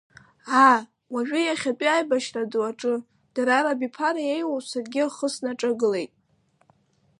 [0.63, 0.77] Аа,
[1.13, 2.93] уажәы иахьатәи аибашьра ду аҿы,
[3.33, 6.11] дара рабиԥара еиуоу саргьы ахы снаҿагылеит.